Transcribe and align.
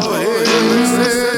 always. 0.00 1.37